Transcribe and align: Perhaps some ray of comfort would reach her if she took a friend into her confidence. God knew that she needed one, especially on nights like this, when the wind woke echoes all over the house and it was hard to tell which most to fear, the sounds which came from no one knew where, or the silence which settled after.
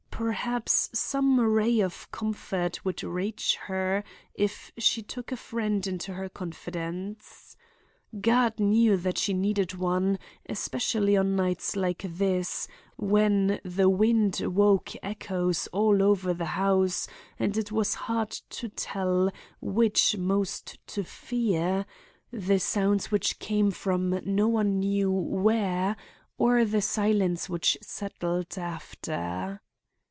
Perhaps 0.11 0.91
some 0.93 1.39
ray 1.39 1.79
of 1.79 2.11
comfort 2.11 2.85
would 2.85 3.03
reach 3.03 3.55
her 3.63 4.03
if 4.35 4.71
she 4.77 5.01
took 5.01 5.31
a 5.31 5.35
friend 5.35 5.87
into 5.87 6.13
her 6.13 6.29
confidence. 6.29 7.57
God 8.19 8.59
knew 8.59 8.97
that 8.97 9.17
she 9.17 9.33
needed 9.33 9.73
one, 9.73 10.19
especially 10.47 11.17
on 11.17 11.35
nights 11.35 11.75
like 11.75 12.03
this, 12.07 12.67
when 12.97 13.59
the 13.65 13.89
wind 13.89 14.41
woke 14.41 14.91
echoes 15.01 15.65
all 15.73 16.03
over 16.03 16.35
the 16.35 16.45
house 16.53 17.07
and 17.39 17.57
it 17.57 17.71
was 17.71 17.95
hard 18.05 18.29
to 18.29 18.69
tell 18.69 19.31
which 19.59 20.17
most 20.17 20.77
to 20.89 21.03
fear, 21.03 21.83
the 22.31 22.59
sounds 22.59 23.09
which 23.09 23.39
came 23.39 23.71
from 23.71 24.19
no 24.23 24.47
one 24.47 24.77
knew 24.79 25.09
where, 25.11 25.95
or 26.37 26.63
the 26.63 26.83
silence 26.83 27.49
which 27.49 27.75
settled 27.81 28.55
after. 28.59 29.59